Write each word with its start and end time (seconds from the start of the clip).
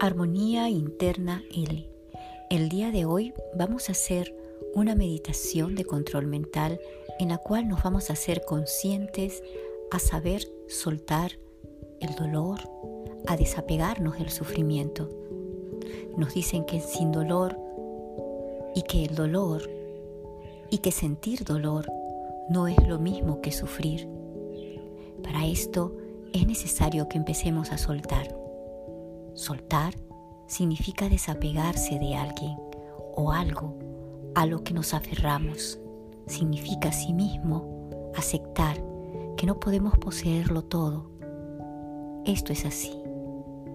Armonía 0.00 0.68
interna 0.68 1.42
L. 1.52 1.90
El 2.50 2.68
día 2.68 2.92
de 2.92 3.04
hoy 3.04 3.34
vamos 3.56 3.88
a 3.88 3.92
hacer 3.92 4.32
una 4.72 4.94
meditación 4.94 5.74
de 5.74 5.84
control 5.84 6.28
mental 6.28 6.78
en 7.18 7.30
la 7.30 7.38
cual 7.38 7.66
nos 7.66 7.82
vamos 7.82 8.08
a 8.08 8.12
hacer 8.12 8.44
conscientes 8.44 9.42
a 9.90 9.98
saber 9.98 10.42
soltar 10.68 11.32
el 12.00 12.14
dolor, 12.14 12.60
a 13.26 13.36
desapegarnos 13.36 14.18
del 14.18 14.30
sufrimiento. 14.30 15.08
Nos 16.16 16.32
dicen 16.32 16.64
que 16.64 16.78
sin 16.78 17.10
dolor 17.10 17.58
y 18.76 18.82
que 18.82 19.04
el 19.04 19.16
dolor 19.16 19.68
y 20.70 20.78
que 20.78 20.92
sentir 20.92 21.42
dolor 21.42 21.90
no 22.50 22.68
es 22.68 22.86
lo 22.86 23.00
mismo 23.00 23.40
que 23.40 23.50
sufrir. 23.50 24.08
Para 25.24 25.44
esto 25.44 25.96
es 26.32 26.46
necesario 26.46 27.08
que 27.08 27.18
empecemos 27.18 27.72
a 27.72 27.78
soltar. 27.78 28.37
Soltar 29.38 29.94
significa 30.48 31.08
desapegarse 31.08 31.96
de 32.00 32.16
alguien 32.16 32.56
o 33.14 33.30
algo 33.30 33.78
a 34.34 34.46
lo 34.46 34.64
que 34.64 34.74
nos 34.74 34.94
aferramos. 34.94 35.78
Significa 36.26 36.88
asimismo 36.88 37.88
aceptar 38.16 38.82
que 39.36 39.46
no 39.46 39.60
podemos 39.60 39.96
poseerlo 39.96 40.62
todo. 40.62 41.12
Esto 42.24 42.52
es 42.52 42.64
así 42.66 43.00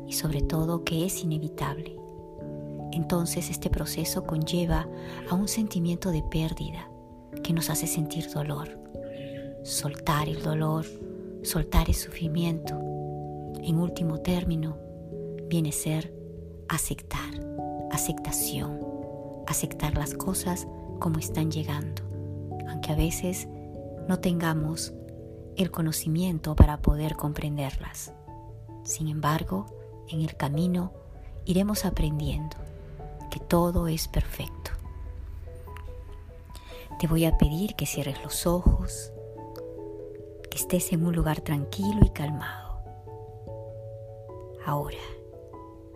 y 0.05 0.11
sobre 0.11 0.41
todo 0.41 0.83
que 0.83 1.05
es 1.05 1.23
inevitable. 1.23 1.97
Entonces 2.91 3.49
este 3.49 3.69
proceso 3.69 4.25
conlleva 4.25 4.85
a 5.29 5.33
un 5.33 5.47
sentimiento 5.47 6.11
de 6.11 6.23
pérdida 6.23 6.89
que 7.41 7.53
nos 7.53 7.69
hace 7.69 7.87
sentir 7.87 8.29
dolor. 8.29 8.67
Soltar 9.63 10.27
el 10.27 10.43
dolor, 10.43 10.85
soltar 11.41 11.87
el 11.87 11.95
sufrimiento, 11.95 12.77
en 13.63 13.77
último 13.77 14.17
término, 14.19 14.83
viene 15.53 15.69
a 15.69 15.71
ser 15.71 16.11
aceptar, 16.67 17.29
aceptación, 17.91 18.79
aceptar 19.45 19.95
las 19.95 20.15
cosas 20.15 20.67
como 20.99 21.19
están 21.19 21.51
llegando, 21.51 22.01
aunque 22.67 22.91
a 22.91 22.95
veces 22.95 23.47
no 24.07 24.17
tengamos 24.17 24.95
el 25.55 25.69
conocimiento 25.69 26.55
para 26.55 26.81
poder 26.81 27.15
comprenderlas. 27.15 28.13
Sin 28.83 29.07
embargo, 29.07 29.67
en 30.09 30.21
el 30.21 30.35
camino 30.35 30.91
iremos 31.45 31.85
aprendiendo 31.85 32.57
que 33.29 33.39
todo 33.39 33.87
es 33.87 34.07
perfecto. 34.07 34.71
Te 36.99 37.05
voy 37.05 37.25
a 37.25 37.37
pedir 37.37 37.75
que 37.75 37.85
cierres 37.85 38.23
los 38.23 38.47
ojos, 38.47 39.13
que 40.49 40.57
estés 40.57 40.91
en 40.93 41.05
un 41.05 41.15
lugar 41.15 41.41
tranquilo 41.41 41.99
y 42.03 42.09
calmado. 42.09 42.81
Ahora, 44.65 44.97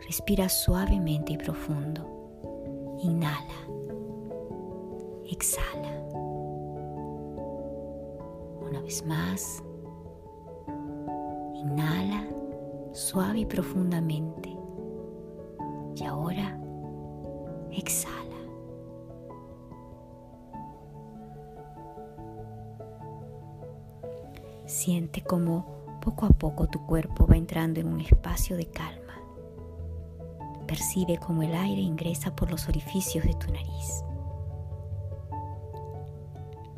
respira 0.08 0.48
suavemente 0.48 1.34
y 1.34 1.38
profundo. 1.38 2.98
Inhala. 3.04 3.68
Exhala. 5.30 6.02
Una 8.62 8.82
vez 8.82 9.06
más. 9.06 9.62
Inhala 11.54 12.26
suave 12.94 13.40
y 13.40 13.46
profundamente. 13.46 14.58
Y 15.96 16.04
ahora 16.04 16.58
exhala. 17.72 18.16
Siente 24.66 25.22
como 25.22 26.00
poco 26.02 26.26
a 26.26 26.30
poco 26.30 26.68
tu 26.68 26.86
cuerpo 26.86 27.28
va 27.28 27.36
entrando 27.36 27.82
en 27.82 27.88
un 27.88 28.00
espacio 28.00 28.56
de 28.56 28.68
calma. 28.68 28.97
Percibe 30.68 31.18
como 31.18 31.44
el 31.44 31.56
aire 31.56 31.82
ingresa 31.82 32.36
por 32.36 32.52
los 32.52 32.68
orificios 32.68 33.24
de 33.26 33.34
tu 33.34 33.52
nariz 33.52 34.04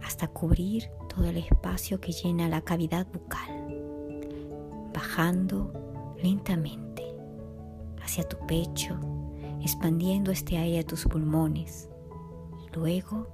hasta 0.09 0.27
cubrir 0.27 0.89
todo 1.07 1.25
el 1.27 1.37
espacio 1.37 2.01
que 2.01 2.11
llena 2.11 2.49
la 2.49 2.61
cavidad 2.61 3.07
bucal, 3.13 4.91
bajando 4.93 5.71
lentamente 6.21 7.03
hacia 8.03 8.27
tu 8.27 8.35
pecho, 8.47 8.99
expandiendo 9.61 10.31
este 10.31 10.57
aire 10.57 10.79
a 10.79 10.83
tus 10.83 11.05
pulmones 11.05 11.89
y 12.65 12.75
luego 12.75 13.31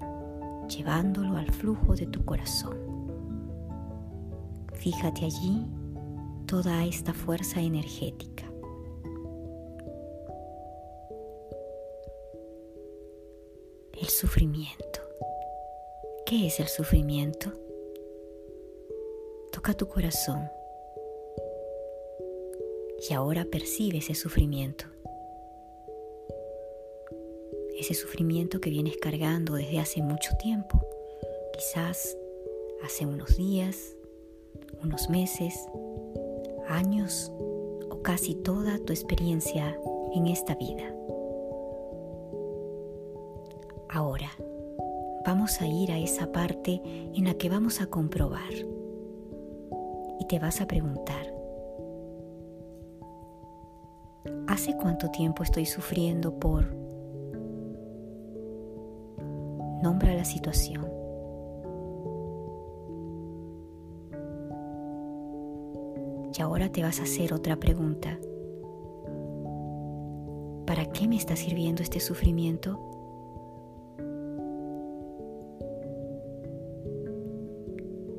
llevándolo 0.67 1.37
al 1.37 1.51
flujo 1.51 1.95
de 1.95 2.07
tu 2.07 2.23
corazón. 2.25 2.77
Fíjate 4.73 5.25
allí 5.25 5.65
toda 6.45 6.85
esta 6.85 7.13
fuerza 7.13 7.61
energética. 7.61 8.44
El 13.99 14.09
sufrimiento. 14.09 14.99
¿Qué 16.25 16.47
es 16.47 16.59
el 16.59 16.67
sufrimiento? 16.67 17.53
Toca 19.51 19.73
tu 19.73 19.87
corazón 19.87 20.49
y 23.09 23.13
ahora 23.13 23.45
percibe 23.45 23.99
ese 23.99 24.15
sufrimiento. 24.15 24.85
Ese 27.77 27.93
sufrimiento 27.93 28.59
que 28.59 28.69
vienes 28.69 28.97
cargando 28.97 29.53
desde 29.53 29.79
hace 29.79 30.01
mucho 30.01 30.31
tiempo, 30.37 30.81
quizás 31.53 32.17
hace 32.83 33.05
unos 33.05 33.37
días, 33.37 33.95
unos 34.83 35.09
meses, 35.09 35.53
años 36.67 37.31
o 37.89 38.01
casi 38.01 38.35
toda 38.35 38.77
tu 38.79 38.93
experiencia 38.93 39.79
en 40.13 40.27
esta 40.27 40.55
vida. 40.55 40.94
A 45.61 45.67
ir 45.67 45.91
a 45.91 45.97
esa 45.99 46.31
parte 46.31 46.81
en 46.85 47.25
la 47.25 47.35
que 47.35 47.49
vamos 47.49 47.81
a 47.81 47.87
comprobar 47.87 48.53
y 50.19 50.25
te 50.27 50.39
vas 50.39 50.61
a 50.61 50.67
preguntar, 50.67 51.35
¿Hace 54.47 54.77
cuánto 54.77 55.09
tiempo 55.09 55.43
estoy 55.43 55.65
sufriendo 55.65 56.39
por... 56.39 56.73
Nombra 59.83 60.13
la 60.13 60.23
situación. 60.23 60.85
Y 66.37 66.41
ahora 66.41 66.71
te 66.71 66.83
vas 66.83 66.99
a 66.99 67.03
hacer 67.03 67.33
otra 67.33 67.55
pregunta. 67.55 68.19
¿Para 70.65 70.85
qué 70.85 71.07
me 71.07 71.15
está 71.15 71.35
sirviendo 71.35 71.83
este 71.83 71.99
sufrimiento? 71.99 72.94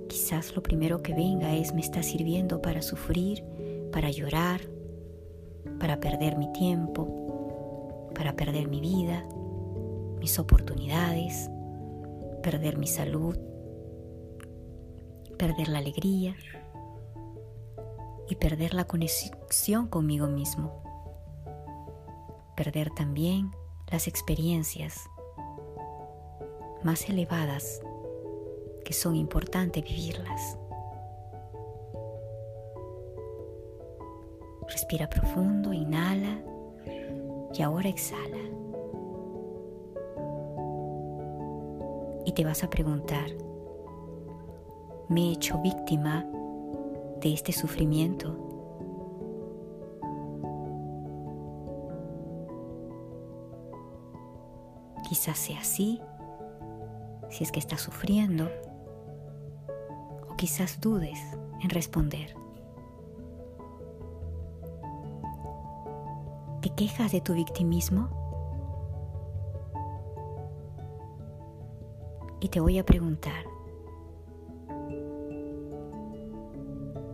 Quizás 0.09 0.55
lo 0.55 0.63
primero 0.63 1.03
que 1.03 1.15
venga 1.15 1.55
es 1.55 1.75
me 1.75 1.81
está 1.81 2.03
sirviendo 2.03 2.63
para 2.63 2.83
sufrir, 2.83 3.45
para 3.93 4.11
llorar, 4.11 4.61
para 5.81 5.99
perder 6.01 6.37
mi 6.37 6.53
tiempo, 6.53 8.11
para 8.15 8.35
perder 8.35 8.69
mi 8.69 8.81
vida, 8.81 9.27
mis 10.19 10.39
oportunidades, 10.39 11.51
perder 12.43 12.79
mi 12.79 12.87
salud, 12.87 13.37
perder 15.37 15.69
la 15.69 15.79
alegría 15.79 16.37
y 18.29 18.37
perder 18.37 18.75
la 18.75 18.85
conexión 18.85 19.89
conmigo 19.89 20.29
mismo. 20.29 20.83
Perder 22.57 22.91
también 22.91 23.51
las 23.91 24.09
experiencias 24.09 25.09
más 26.83 27.09
elevadas 27.09 27.81
que 28.87 28.93
son 28.93 29.17
importantes 29.17 29.83
vivirlas. 29.83 30.57
Respira 34.69 35.09
profundo, 35.09 35.73
inhala 35.73 36.41
y 37.53 37.63
ahora 37.63 37.89
exhala. 37.89 38.39
Y 42.25 42.33
te 42.33 42.45
vas 42.45 42.63
a 42.63 42.71
preguntar, 42.71 43.27
me 45.09 45.31
he 45.31 45.33
hecho 45.33 45.61
víctima 45.63 46.25
de 47.21 47.33
este 47.33 47.51
sufrimiento. 47.51 48.37
Quizás 55.09 55.39
sea 55.39 55.59
así, 55.59 56.01
si 57.31 57.43
es 57.43 57.51
que 57.51 57.59
estás 57.59 57.81
sufriendo, 57.81 58.49
quizás 60.37 60.81
dudes 60.81 61.19
en 61.63 61.71
responder. 61.71 62.35
¿Te 66.61 66.71
quejas 66.71 67.13
de 67.13 67.21
tu 67.21 67.35
victimismo? 67.35 68.09
Y 72.41 72.49
te 72.49 72.61
voy 72.61 72.79
a 72.79 72.85
preguntar, 72.85 73.47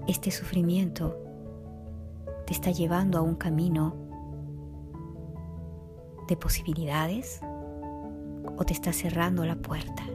¿este 0.09 0.31
sufrimiento 0.31 1.17
te 2.47 2.53
está 2.53 2.71
llevando 2.73 3.19
a 3.19 3.23
un 3.23 3.37
camino 3.37 3.95
de 6.29 6.37
posibilidades 6.37 7.41
o 8.57 8.65
te 8.65 8.73
está 8.73 8.93
cerrando 8.93 9.45
la 9.45 9.57
puerta? 9.57 10.12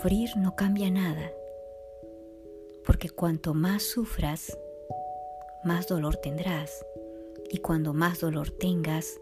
Sufrir 0.00 0.34
no 0.38 0.56
cambia 0.56 0.90
nada, 0.90 1.30
porque 2.86 3.10
cuanto 3.10 3.52
más 3.52 3.82
sufras, 3.82 4.56
más 5.62 5.88
dolor 5.88 6.16
tendrás, 6.16 6.86
y 7.50 7.58
cuando 7.58 7.92
más 7.92 8.20
dolor 8.20 8.48
tengas, 8.48 9.20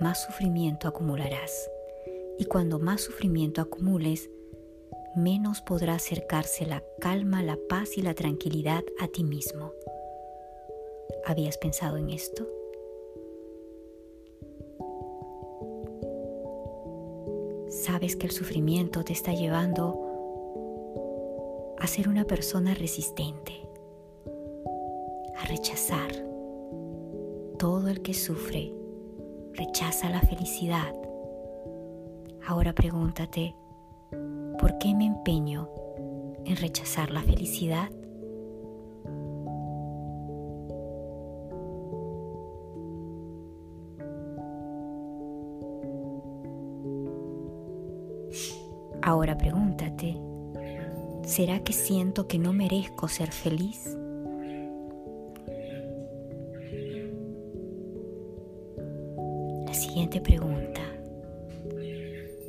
más 0.00 0.24
sufrimiento 0.24 0.88
acumularás, 0.88 1.70
y 2.36 2.46
cuando 2.46 2.80
más 2.80 3.02
sufrimiento 3.02 3.60
acumules, 3.60 4.28
menos 5.14 5.60
podrá 5.60 5.94
acercarse 5.94 6.66
la 6.66 6.82
calma, 6.98 7.40
la 7.44 7.56
paz 7.68 7.96
y 7.96 8.02
la 8.02 8.14
tranquilidad 8.14 8.82
a 8.98 9.06
ti 9.06 9.22
mismo. 9.22 9.72
¿Habías 11.26 11.58
pensado 11.58 11.96
en 11.96 12.10
esto? 12.10 12.44
sabes 17.70 18.16
que 18.16 18.26
el 18.26 18.32
sufrimiento 18.32 19.04
te 19.04 19.12
está 19.12 19.32
llevando 19.32 20.07
a 21.80 21.86
ser 21.86 22.08
una 22.08 22.24
persona 22.24 22.74
resistente, 22.74 23.52
a 25.36 25.46
rechazar. 25.46 26.10
Todo 27.58 27.88
el 27.88 28.02
que 28.02 28.14
sufre 28.14 28.72
rechaza 29.54 30.08
la 30.10 30.20
felicidad. 30.20 30.92
Ahora 32.46 32.72
pregúntate, 32.72 33.54
¿por 34.58 34.78
qué 34.78 34.94
me 34.94 35.06
empeño 35.06 35.68
en 36.44 36.56
rechazar 36.56 37.10
la 37.10 37.22
felicidad? 37.22 37.90
Ahora 49.02 49.38
pregúntate, 49.38 50.27
¿será 51.28 51.62
que 51.62 51.74
siento 51.74 52.26
que 52.26 52.38
no 52.38 52.54
merezco 52.54 53.06
ser 53.06 53.30
feliz? 53.30 53.94
La 59.66 59.74
siguiente 59.74 60.22
pregunta, 60.22 60.80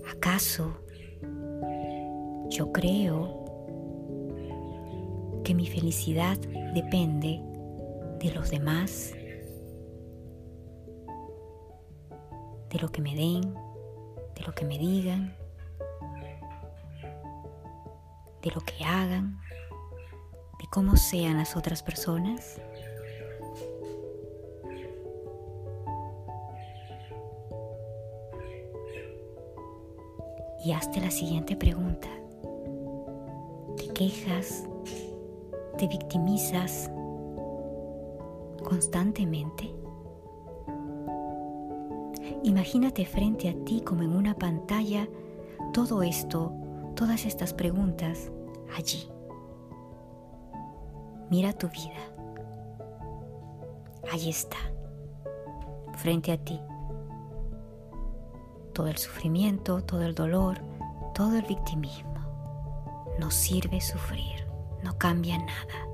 ¿acaso 0.10 0.74
yo 2.50 2.72
creo 2.72 3.44
que 5.44 5.54
mi 5.54 5.68
felicidad 5.68 6.38
depende 6.74 7.42
de 8.22 8.32
los 8.34 8.50
demás, 8.50 9.14
de 12.70 12.80
lo 12.80 12.90
que 12.90 13.02
me 13.02 13.14
den, 13.14 13.54
de 14.36 14.42
lo 14.48 14.54
que 14.54 14.64
me 14.64 14.78
digan? 14.80 15.39
De 18.50 18.56
lo 18.56 18.62
que 18.62 18.84
hagan, 18.84 19.40
de 20.60 20.66
cómo 20.72 20.98
sean 20.98 21.38
las 21.38 21.56
otras 21.56 21.84
personas? 21.84 22.60
Y 30.66 30.72
hazte 30.74 31.00
la 31.00 31.12
siguiente 31.12 31.56
pregunta. 31.56 32.10
¿Te 33.78 33.88
quejas? 33.94 34.66
¿Te 35.78 35.88
victimizas 35.88 36.92
constantemente? 38.64 39.74
Imagínate 42.44 43.06
frente 43.06 43.50
a 43.50 43.54
ti 43.66 43.82
como 43.82 44.04
en 44.04 44.16
una 44.16 44.34
pantalla 44.36 45.08
todo 45.74 46.04
esto 46.04 46.52
todas 46.96 47.26
estas 47.26 47.54
preguntas 47.54 48.32
allí. 48.78 49.10
Mira 51.30 51.54
tu 51.54 51.68
vida. 51.70 52.00
Allí 54.12 54.30
está, 54.30 54.58
frente 55.98 56.32
a 56.32 56.38
ti. 56.38 56.60
Todo 58.74 58.88
el 58.88 58.98
sufrimiento, 58.98 59.84
todo 59.84 60.02
el 60.04 60.16
dolor, 60.16 60.60
todo 61.14 61.36
el 61.38 61.44
victimismo. 61.44 62.10
No 63.20 63.30
sirve 63.30 63.82
sufrir, 63.82 64.48
no 64.84 64.98
cambia 64.98 65.38
nada. 65.38 65.88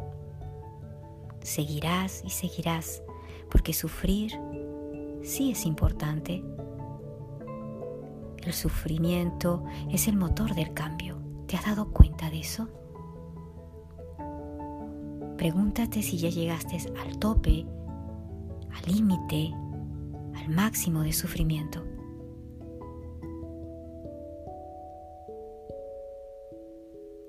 Seguirás 1.41 2.23
y 2.23 2.29
seguirás, 2.29 3.03
porque 3.49 3.73
sufrir 3.73 4.39
sí 5.23 5.51
es 5.51 5.65
importante, 5.65 6.43
el 8.45 8.53
sufrimiento 8.53 9.63
es 9.89 10.07
el 10.07 10.15
motor 10.15 10.53
del 10.53 10.73
cambio. 10.73 11.24
¿Te 11.55 11.59
has 11.59 11.67
dado 11.67 11.89
cuenta 11.89 12.29
de 12.29 12.41
eso? 12.41 12.67
Pregúntate 15.37 16.01
si 16.01 16.17
ya 16.17 16.27
llegaste 16.27 16.75
al 16.99 17.17
tope, 17.17 17.65
al 18.73 18.93
límite, 18.93 19.53
al 20.35 20.49
máximo 20.49 21.01
de 21.03 21.13
sufrimiento. 21.13 21.81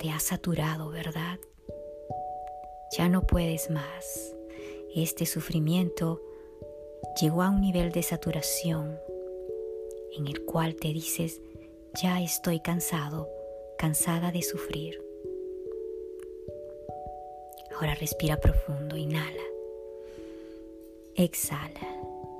Te 0.00 0.11
has 0.11 0.25
saturado, 0.25 0.90
¿verdad? 0.90 1.38
Ya 2.99 3.09
no 3.09 3.23
puedes 3.28 3.71
más. 3.71 4.35
Este 4.92 5.25
sufrimiento 5.25 6.21
llegó 7.23 7.45
a 7.45 7.50
un 7.50 7.61
nivel 7.61 7.92
de 7.92 8.02
saturación 8.02 8.99
en 10.18 10.26
el 10.26 10.45
cual 10.45 10.75
te 10.75 10.88
dices, 10.88 11.40
ya 12.02 12.21
estoy 12.21 12.59
cansado, 12.59 13.36
cansada 13.76 14.33
de 14.33 14.42
sufrir. 14.42 15.00
Ahora 17.75 17.95
respira 17.95 18.38
profundo, 18.38 18.97
inhala, 18.97 19.42
exhala 21.14 21.87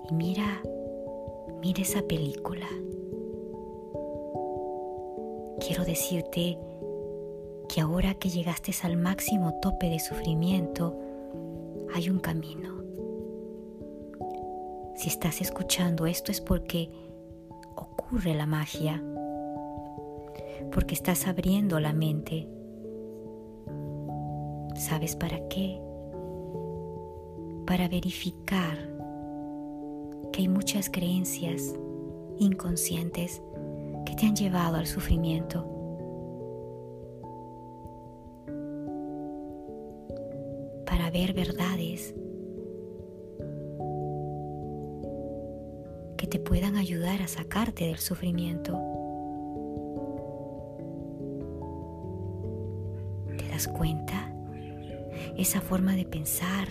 y 0.09 0.14
mira, 0.14 0.62
mira 1.61 1.83
esa 1.83 2.02
película. 2.02 2.66
Quiero 5.61 5.85
decirte 5.85 6.59
que 7.69 7.81
ahora 7.81 8.14
que 8.14 8.31
llegaste 8.31 8.73
al 8.83 8.97
máximo 8.97 9.59
tope 9.61 9.90
de 9.90 9.99
sufrimiento, 9.99 10.97
hay 11.95 12.09
un 12.09 12.19
camino. 12.19 12.76
Si 14.95 15.09
estás 15.09 15.43
escuchando 15.43 16.07
esto 16.07 16.33
es 16.33 16.40
porque 16.40 16.90
ocurre 17.75 18.35
la 18.35 18.47
magia, 18.47 19.02
porque 20.76 20.95
estás 20.95 21.26
abriendo 21.26 21.80
la 21.80 21.95
mente. 21.95 22.47
¿Sabes 24.75 25.16
para 25.16 25.49
qué? 25.49 25.80
Para 27.66 27.88
verificar 27.88 28.76
que 30.35 30.42
hay 30.42 30.49
muchas 30.49 30.90
creencias 30.90 31.75
inconscientes 32.38 33.40
que 34.04 34.14
te 34.16 34.26
han 34.26 34.37
llevado 34.37 34.76
al 34.76 34.87
sufrimiento. 34.87 35.64
Para 40.85 41.11
ver 41.11 41.33
verdades 41.33 42.14
te 46.26 46.38
puedan 46.38 46.76
ayudar 46.76 47.23
a 47.23 47.28
sacarte 47.28 47.87
del 47.87 47.99
sufrimiento. 47.99 48.96
Das 53.56 53.68
cuenta? 53.68 54.30
Esa 55.38 55.62
forma 55.62 55.94
de 55.94 56.04
pensar 56.04 56.68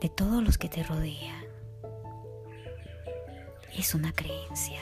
de 0.00 0.08
todos 0.08 0.40
los 0.44 0.56
que 0.56 0.68
te 0.68 0.84
rodean. 0.84 1.42
es 3.76 3.92
una 3.92 4.12
creencia. 4.12 4.78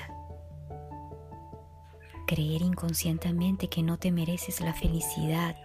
Creer 2.26 2.61
inconscientemente 2.61 3.69
que 3.69 3.83
no 3.83 3.99
te 3.99 4.12
mereces 4.12 4.61
la 4.61 4.75
felicidad. 4.75 5.57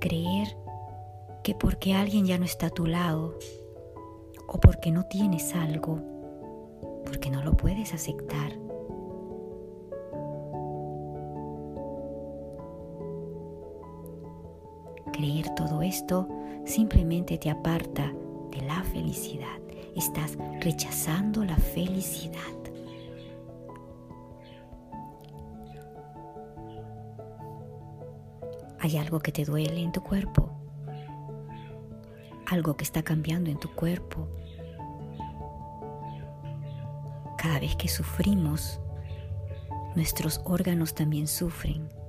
Creer 0.00 0.54
que 1.42 1.54
porque 1.54 1.94
alguien 1.94 2.26
ya 2.26 2.36
no 2.36 2.44
está 2.44 2.66
a 2.66 2.70
tu 2.70 2.86
lado 2.86 3.38
o 4.46 4.60
porque 4.60 4.90
no 4.90 5.04
tienes 5.04 5.54
algo, 5.54 6.02
porque 7.06 7.30
no 7.30 7.42
lo 7.42 7.56
puedes 7.56 7.94
aceptar. 7.94 8.63
Creer 15.24 15.54
todo 15.54 15.80
esto 15.80 16.28
simplemente 16.66 17.38
te 17.38 17.48
aparta 17.48 18.12
de 18.50 18.60
la 18.60 18.82
felicidad. 18.82 19.58
Estás 19.96 20.36
rechazando 20.60 21.46
la 21.46 21.56
felicidad. 21.56 22.38
Hay 28.80 28.98
algo 28.98 29.18
que 29.20 29.32
te 29.32 29.46
duele 29.46 29.80
en 29.80 29.92
tu 29.92 30.02
cuerpo, 30.02 30.50
algo 32.44 32.76
que 32.76 32.84
está 32.84 33.02
cambiando 33.02 33.48
en 33.48 33.58
tu 33.58 33.74
cuerpo. 33.74 34.28
Cada 37.38 37.60
vez 37.60 37.74
que 37.76 37.88
sufrimos, 37.88 38.78
nuestros 39.96 40.42
órganos 40.44 40.94
también 40.94 41.26
sufren. 41.26 42.03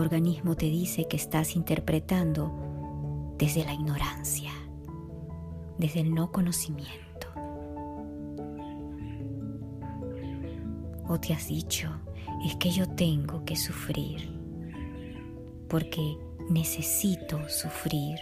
Organismo 0.00 0.56
te 0.56 0.66
dice 0.66 1.06
que 1.06 1.16
estás 1.16 1.56
interpretando 1.56 3.34
desde 3.38 3.64
la 3.64 3.72
ignorancia, 3.72 4.50
desde 5.78 6.00
el 6.00 6.14
no 6.14 6.30
conocimiento. 6.32 7.28
O 11.08 11.18
te 11.18 11.32
has 11.32 11.48
dicho, 11.48 11.90
es 12.44 12.56
que 12.56 12.70
yo 12.70 12.86
tengo 12.86 13.44
que 13.44 13.56
sufrir, 13.56 14.30
porque 15.68 16.18
necesito 16.50 17.48
sufrir. 17.48 18.18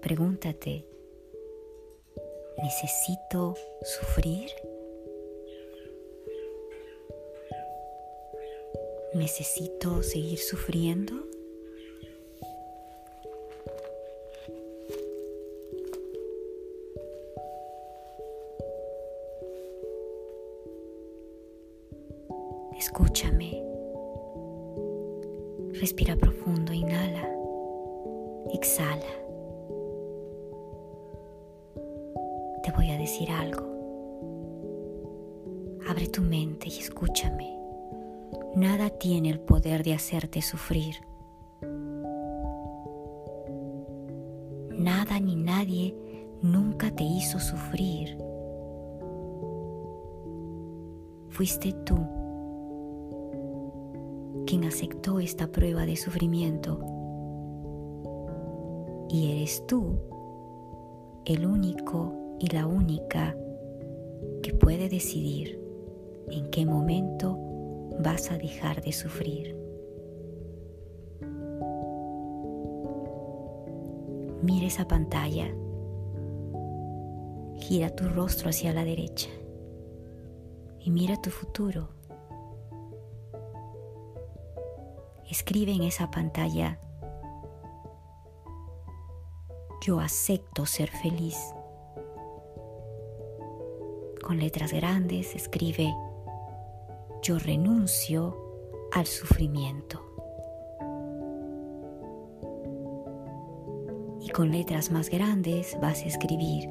Pregúntate, 0.00 0.86
¿necesito 2.62 3.54
sufrir? 3.82 4.50
¿Necesito 9.20 10.02
seguir 10.02 10.38
sufriendo? 10.38 11.12
Escúchame. 22.78 23.62
Respira 25.74 26.16
profundo, 26.16 26.72
inhala, 26.72 27.28
exhala. 28.54 29.04
Te 32.62 32.72
voy 32.72 32.90
a 32.90 32.96
decir 32.96 33.30
algo. 33.30 33.68
Abre 35.86 36.08
tu 36.08 36.22
mente 36.22 36.70
y 36.70 36.78
escúchame. 36.78 37.59
Nada 38.56 38.90
tiene 38.90 39.30
el 39.30 39.38
poder 39.38 39.84
de 39.84 39.94
hacerte 39.94 40.42
sufrir. 40.42 40.96
Nada 44.70 45.20
ni 45.20 45.36
nadie 45.36 45.94
nunca 46.42 46.90
te 46.90 47.04
hizo 47.04 47.38
sufrir. 47.38 48.18
Fuiste 51.28 51.72
tú 51.84 51.96
quien 54.46 54.64
aceptó 54.64 55.20
esta 55.20 55.46
prueba 55.46 55.86
de 55.86 55.94
sufrimiento. 55.94 56.80
Y 59.08 59.30
eres 59.30 59.64
tú 59.68 60.00
el 61.24 61.46
único 61.46 62.36
y 62.40 62.48
la 62.48 62.66
única 62.66 63.36
que 64.42 64.54
puede 64.54 64.88
decidir 64.88 65.60
en 66.30 66.50
qué 66.50 66.66
momento 66.66 67.49
vas 68.02 68.30
a 68.30 68.38
dejar 68.38 68.82
de 68.82 68.92
sufrir. 68.92 69.56
Mira 74.42 74.66
esa 74.66 74.86
pantalla. 74.88 75.54
Gira 77.56 77.94
tu 77.94 78.08
rostro 78.08 78.48
hacia 78.50 78.72
la 78.72 78.84
derecha 78.84 79.28
y 80.80 80.90
mira 80.90 81.20
tu 81.20 81.30
futuro. 81.30 81.88
Escribe 85.30 85.72
en 85.72 85.82
esa 85.82 86.10
pantalla, 86.10 86.80
yo 89.82 90.00
acepto 90.00 90.66
ser 90.66 90.90
feliz. 90.90 91.38
Con 94.22 94.38
letras 94.38 94.72
grandes 94.72 95.34
escribe, 95.36 95.94
yo 97.22 97.38
renuncio 97.38 98.36
al 98.92 99.06
sufrimiento. 99.06 100.00
Y 104.20 104.28
con 104.30 104.50
letras 104.50 104.90
más 104.90 105.08
grandes 105.08 105.78
vas 105.80 106.02
a 106.02 106.06
escribir, 106.06 106.68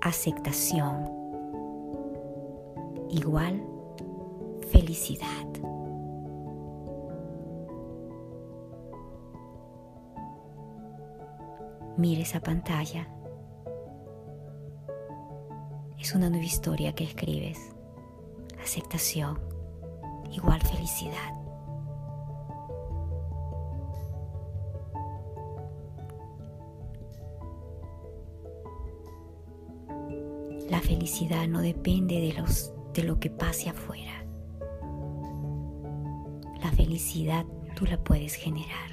aceptación 0.00 1.10
igual 3.10 3.62
felicidad. 4.70 5.46
Mire 11.96 12.22
esa 12.22 12.40
pantalla. 12.40 13.08
Una 16.14 16.30
nueva 16.30 16.44
historia 16.44 16.94
que 16.94 17.02
escribes. 17.02 17.58
Aceptación, 18.62 19.36
igual 20.30 20.60
felicidad. 20.60 21.34
La 30.70 30.80
felicidad 30.80 31.48
no 31.48 31.60
depende 31.60 32.20
de, 32.20 32.32
los, 32.34 32.72
de 32.92 33.02
lo 33.02 33.18
que 33.18 33.30
pase 33.30 33.70
afuera. 33.70 34.24
La 36.62 36.70
felicidad 36.76 37.44
tú 37.74 37.86
la 37.86 37.98
puedes 37.98 38.34
generar. 38.34 38.90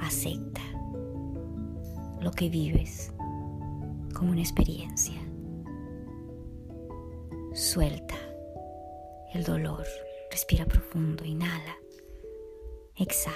Acepta 0.00 0.62
lo 2.20 2.32
que 2.32 2.48
vives 2.48 3.12
como 4.16 4.32
una 4.32 4.40
experiencia. 4.40 5.20
Suelta 7.52 8.16
el 9.34 9.44
dolor. 9.44 9.84
Respira 10.30 10.64
profundo, 10.64 11.24
inhala, 11.24 11.78
exhala. 12.96 13.34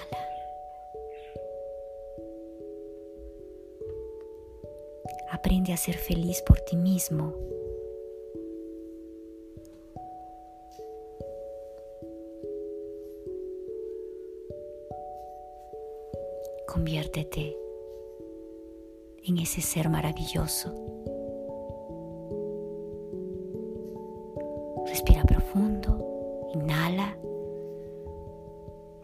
Aprende 5.30 5.72
a 5.72 5.76
ser 5.76 5.96
feliz 5.96 6.42
por 6.42 6.60
ti 6.60 6.76
mismo 6.76 7.34
Conviértete 16.66 17.56
en 19.30 19.38
ese 19.38 19.60
ser 19.60 19.88
maravilloso. 19.88 20.74
Respira 24.86 25.22
profundo, 25.22 26.50
inhala, 26.52 27.16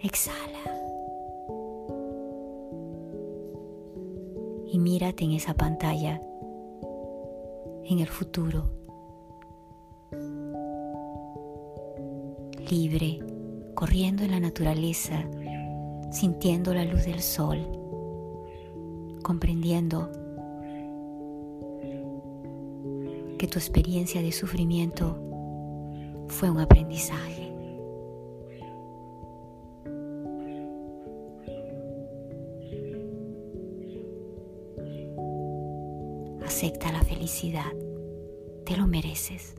exhala. 0.00 0.64
Y 4.66 4.78
mírate 4.78 5.24
en 5.24 5.32
esa 5.32 5.54
pantalla, 5.54 6.20
en 7.84 8.00
el 8.00 8.08
futuro, 8.08 8.68
libre, 12.68 13.20
corriendo 13.74 14.24
en 14.24 14.32
la 14.32 14.40
naturaleza 14.40 15.24
sintiendo 16.10 16.72
la 16.72 16.84
luz 16.84 17.04
del 17.04 17.20
sol, 17.20 17.85
comprendiendo 19.26 20.08
que 23.38 23.48
tu 23.48 23.58
experiencia 23.58 24.22
de 24.22 24.30
sufrimiento 24.30 25.18
fue 26.28 26.48
un 26.48 26.60
aprendizaje. 26.60 27.52
Acepta 36.44 36.92
la 36.92 37.02
felicidad, 37.02 37.72
te 38.64 38.76
lo 38.76 38.86
mereces. 38.86 39.56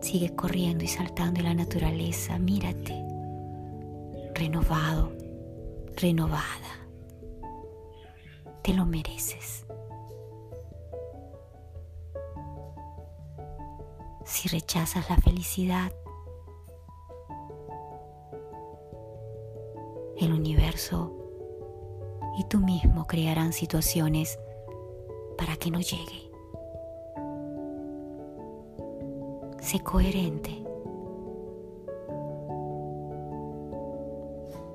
Sigue 0.00 0.34
corriendo 0.34 0.82
y 0.82 0.88
saltando 0.88 1.40
en 1.40 1.44
la 1.44 1.54
naturaleza, 1.54 2.38
mírate, 2.38 3.04
renovado, 4.34 5.12
renovada. 5.94 6.81
Te 8.62 8.72
lo 8.72 8.86
mereces. 8.86 9.66
Si 14.24 14.48
rechazas 14.48 15.10
la 15.10 15.16
felicidad, 15.16 15.92
el 20.16 20.32
universo 20.32 21.12
y 22.38 22.44
tú 22.44 22.58
mismo 22.60 23.06
crearán 23.06 23.52
situaciones 23.52 24.38
para 25.36 25.56
que 25.56 25.70
no 25.70 25.80
llegue. 25.80 26.30
Sé 29.60 29.80
coherente. 29.80 30.62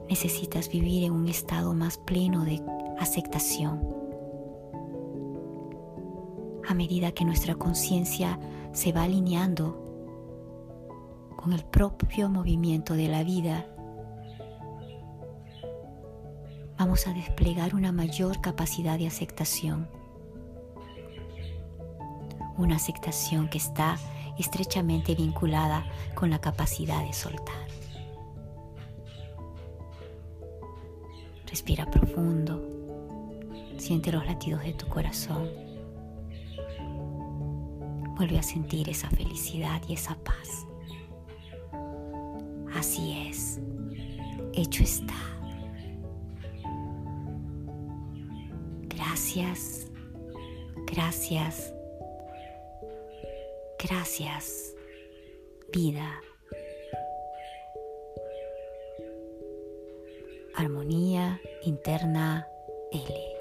Necesitas 0.10 0.70
vivir 0.70 1.06
en 1.06 1.14
un 1.14 1.28
estado 1.28 1.74
más 1.74 1.98
pleno 1.98 2.44
de 2.44 2.62
aceptación. 3.00 3.82
A 6.68 6.74
medida 6.74 7.12
que 7.12 7.24
nuestra 7.26 7.56
conciencia 7.56 8.40
se 8.74 8.92
va 8.92 9.04
alineando 9.04 9.84
con 11.38 11.54
el 11.54 11.64
propio 11.64 12.30
movimiento 12.30 12.94
de 12.94 13.08
la 13.08 13.24
vida, 13.24 13.66
vamos 16.78 17.08
a 17.08 17.14
desplegar 17.14 17.74
una 17.74 17.92
mayor 17.92 18.42
capacidad 18.42 18.98
de 18.98 19.08
aceptación. 19.08 19.90
Una 22.58 22.76
aceptación 22.76 23.50
que 23.50 23.60
está 23.60 23.98
estrechamente 24.38 25.16
vinculada 25.16 25.86
con 26.16 26.30
la 26.30 26.40
capacidad 26.40 27.06
de 27.06 27.14
soltar. 27.14 27.68
Respira 31.46 31.90
profundo, 31.90 32.77
siente 33.78 34.12
los 34.12 34.26
latidos 34.26 34.64
de 34.64 34.74
tu 34.74 34.88
corazón. 34.88 35.50
Vuelve 38.16 38.40
a 38.40 38.44
sentir 38.44 38.90
esa 38.90 39.10
felicidad 39.10 39.82
y 39.88 39.94
esa 39.94 40.16
paz. 40.16 40.66
Así 42.74 43.28
es, 43.30 43.60
hecho 44.54 44.84
está. 44.84 45.14
Gracias, 48.84 49.92
gracias, 50.86 51.74
gracias, 53.80 54.76
vida. 55.72 56.22
Armonía 60.56 61.40
interna 61.64 62.48
L. 62.92 63.37